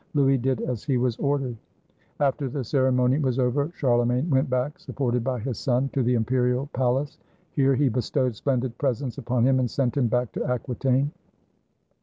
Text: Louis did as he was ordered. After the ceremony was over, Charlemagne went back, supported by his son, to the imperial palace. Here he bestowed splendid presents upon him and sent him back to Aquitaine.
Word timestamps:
Louis 0.15 0.39
did 0.39 0.61
as 0.61 0.83
he 0.83 0.97
was 0.97 1.15
ordered. 1.17 1.57
After 2.19 2.49
the 2.49 2.63
ceremony 2.63 3.19
was 3.19 3.37
over, 3.37 3.71
Charlemagne 3.75 4.31
went 4.31 4.49
back, 4.49 4.79
supported 4.79 5.23
by 5.23 5.39
his 5.39 5.59
son, 5.59 5.89
to 5.93 6.01
the 6.01 6.15
imperial 6.15 6.65
palace. 6.73 7.19
Here 7.51 7.75
he 7.75 7.87
bestowed 7.87 8.33
splendid 8.33 8.75
presents 8.79 9.19
upon 9.19 9.45
him 9.45 9.59
and 9.59 9.69
sent 9.69 9.95
him 9.97 10.07
back 10.07 10.31
to 10.31 10.43
Aquitaine. 10.43 11.11